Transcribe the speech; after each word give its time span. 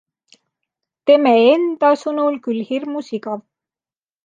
Teme 1.09 1.33
enda 1.51 1.93
sõnul 2.05 2.41
küll 2.49 2.65
hirmus 2.73 3.15
igav. 3.21 3.47